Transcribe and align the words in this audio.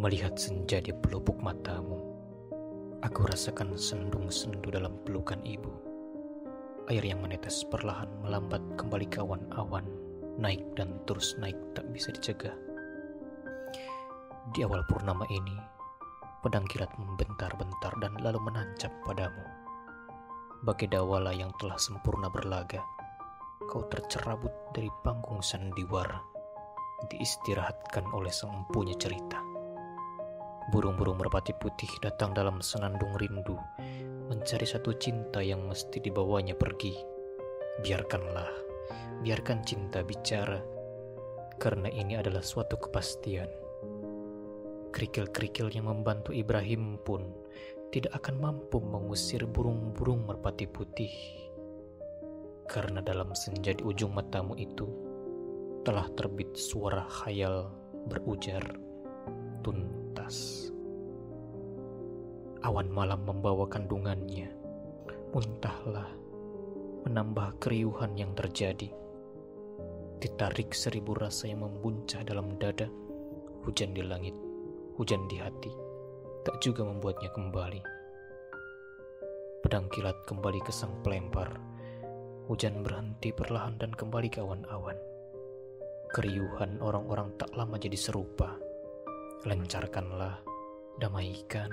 Melihat 0.00 0.32
senja 0.40 0.80
di 0.80 0.96
pelupuk 0.96 1.36
matamu, 1.44 2.00
aku 3.04 3.20
rasakan 3.28 3.76
sendung-sendu 3.76 4.72
dalam 4.72 4.96
pelukan 5.04 5.36
ibu. 5.44 5.68
Air 6.88 7.04
yang 7.04 7.20
menetes 7.20 7.68
perlahan 7.68 8.08
melambat 8.24 8.64
kembali 8.80 9.04
kawan 9.12 9.44
awan, 9.60 9.84
naik 10.40 10.64
dan 10.72 10.96
terus 11.04 11.36
naik 11.36 11.60
tak 11.76 11.84
bisa 11.92 12.16
dicegah. 12.16 12.56
Di 14.56 14.64
awal 14.64 14.88
purnama 14.88 15.28
ini, 15.28 15.60
pedang 16.40 16.64
kilat 16.72 16.96
membentar-bentar 16.96 17.92
dan 18.00 18.16
lalu 18.24 18.40
menancap 18.40 18.88
padamu. 19.04 19.44
Bagai 20.64 20.96
dawala 20.96 21.36
yang 21.36 21.52
telah 21.60 21.76
sempurna 21.76 22.32
berlaga, 22.32 22.80
kau 23.68 23.84
tercerabut 23.92 24.72
dari 24.72 24.88
panggung 25.04 25.44
sandiwara, 25.44 26.24
diistirahatkan 27.12 28.08
oleh 28.16 28.32
sang 28.32 28.64
empunya 28.64 28.96
cerita. 28.96 29.49
Burung-burung 30.70 31.18
merpati 31.18 31.50
putih 31.50 31.90
datang 31.98 32.30
dalam 32.30 32.62
senandung 32.62 33.10
rindu, 33.18 33.58
mencari 34.30 34.62
satu 34.62 34.94
cinta 34.94 35.42
yang 35.42 35.66
mesti 35.66 35.98
dibawanya 35.98 36.54
pergi. 36.54 36.94
Biarkanlah, 37.82 38.46
biarkan 39.26 39.66
cinta 39.66 40.06
bicara, 40.06 40.62
karena 41.58 41.90
ini 41.90 42.14
adalah 42.14 42.38
suatu 42.38 42.78
kepastian. 42.78 43.50
Kerikil-kerikil 44.94 45.74
yang 45.74 45.90
membantu 45.90 46.30
Ibrahim 46.30 47.02
pun 47.02 47.34
tidak 47.90 48.22
akan 48.22 48.38
mampu 48.38 48.78
mengusir 48.78 49.42
burung-burung 49.50 50.22
merpati 50.22 50.70
putih. 50.70 51.10
Karena 52.70 53.02
dalam 53.02 53.34
senja 53.34 53.74
di 53.74 53.82
ujung 53.82 54.14
matamu 54.14 54.54
itu 54.54 54.86
telah 55.82 56.06
terbit 56.14 56.54
suara 56.54 57.02
khayal 57.10 57.74
berujar 58.06 58.62
tuntas. 60.30 60.70
Awan 62.62 62.86
malam 62.92 63.26
membawa 63.26 63.66
kandungannya, 63.66 64.46
muntahlah, 65.34 66.06
menambah 67.08 67.58
keriuhan 67.58 68.14
yang 68.14 68.30
terjadi. 68.38 68.92
Ditarik 70.20 70.76
seribu 70.76 71.16
rasa 71.16 71.48
yang 71.48 71.64
membuncah 71.64 72.20
dalam 72.22 72.60
dada, 72.60 72.86
hujan 73.64 73.96
di 73.96 74.04
langit, 74.04 74.36
hujan 75.00 75.24
di 75.26 75.40
hati, 75.40 75.72
tak 76.44 76.60
juga 76.60 76.84
membuatnya 76.84 77.32
kembali. 77.32 77.82
Pedang 79.64 79.88
kilat 79.88 80.20
kembali 80.28 80.60
ke 80.60 80.70
sang 80.70 80.92
pelempar, 81.00 81.56
hujan 82.46 82.84
berhenti 82.84 83.32
perlahan 83.32 83.80
dan 83.80 83.96
kembali 83.96 84.28
ke 84.28 84.44
awan-awan. 84.44 85.00
Keriuhan 86.12 86.76
orang-orang 86.84 87.32
tak 87.40 87.48
lama 87.56 87.80
jadi 87.80 87.96
serupa 87.96 88.69
lancarkanlah, 89.40 90.36
damaikan, 91.00 91.72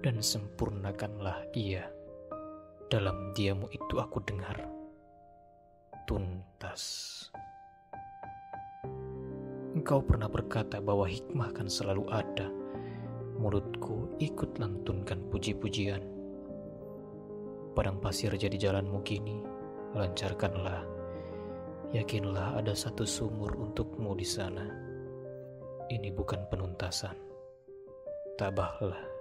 dan 0.00 0.16
sempurnakanlah 0.24 1.44
ia. 1.52 1.84
Dalam 2.88 3.36
diamu 3.36 3.68
itu 3.68 4.00
aku 4.00 4.24
dengar 4.24 4.56
tuntas. 6.08 7.12
Engkau 9.76 10.00
pernah 10.00 10.30
berkata 10.30 10.80
bahwa 10.80 11.04
hikmah 11.04 11.52
kan 11.52 11.68
selalu 11.68 12.08
ada. 12.08 12.48
Mulutku 13.36 14.16
ikut 14.16 14.56
lantunkan 14.56 15.20
puji-pujian. 15.28 16.00
Padang 17.76 18.00
pasir 18.00 18.32
jadi 18.32 18.56
jalanmu 18.56 19.04
kini, 19.04 19.44
lancarkanlah. 19.92 20.88
Yakinlah 21.92 22.56
ada 22.56 22.72
satu 22.72 23.04
sumur 23.04 23.52
untukmu 23.52 24.16
di 24.16 24.24
sana 24.24 24.86
ini 25.90 26.10
bukan 26.10 26.46
penuntasan. 26.50 27.14
Tabahlah 28.36 29.15